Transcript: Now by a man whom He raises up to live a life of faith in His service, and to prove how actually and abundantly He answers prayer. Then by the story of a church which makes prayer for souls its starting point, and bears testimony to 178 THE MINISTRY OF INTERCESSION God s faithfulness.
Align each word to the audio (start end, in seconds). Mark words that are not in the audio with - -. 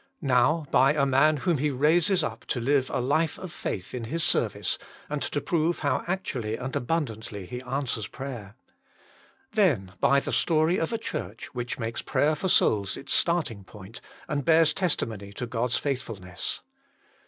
Now 0.23 0.65
by 0.71 0.93
a 0.95 1.05
man 1.05 1.37
whom 1.37 1.59
He 1.59 1.69
raises 1.69 2.23
up 2.23 2.47
to 2.47 2.59
live 2.59 2.89
a 2.89 2.99
life 2.99 3.37
of 3.37 3.51
faith 3.51 3.93
in 3.93 4.05
His 4.05 4.23
service, 4.23 4.79
and 5.07 5.21
to 5.21 5.39
prove 5.39 5.81
how 5.85 6.03
actually 6.07 6.55
and 6.55 6.75
abundantly 6.75 7.45
He 7.45 7.61
answers 7.61 8.07
prayer. 8.07 8.55
Then 9.51 9.91
by 9.99 10.19
the 10.19 10.33
story 10.33 10.79
of 10.79 10.91
a 10.91 10.97
church 10.97 11.53
which 11.53 11.77
makes 11.77 12.01
prayer 12.01 12.33
for 12.33 12.49
souls 12.49 12.97
its 12.97 13.13
starting 13.13 13.63
point, 13.63 14.01
and 14.27 14.43
bears 14.43 14.73
testimony 14.73 15.31
to 15.33 15.43
178 15.45 15.45
THE 15.45 15.45
MINISTRY 15.45 15.51
OF 15.51 15.53
INTERCESSION 15.53 15.61
God 15.61 15.71
s 15.73 15.77
faithfulness. 15.77 16.61